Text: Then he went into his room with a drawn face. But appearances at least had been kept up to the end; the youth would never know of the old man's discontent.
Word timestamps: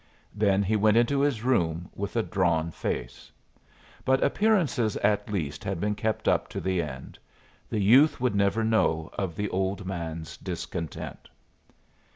Then 0.33 0.63
he 0.63 0.75
went 0.75 0.97
into 0.97 1.19
his 1.19 1.43
room 1.43 1.91
with 1.93 2.15
a 2.15 2.23
drawn 2.23 2.71
face. 2.71 3.31
But 4.03 4.23
appearances 4.23 4.97
at 4.97 5.29
least 5.31 5.63
had 5.63 5.79
been 5.79 5.93
kept 5.93 6.27
up 6.27 6.47
to 6.47 6.59
the 6.59 6.81
end; 6.81 7.19
the 7.69 7.79
youth 7.83 8.19
would 8.19 8.33
never 8.33 8.63
know 8.63 9.11
of 9.13 9.35
the 9.35 9.49
old 9.51 9.85
man's 9.85 10.37
discontent. 10.37 11.29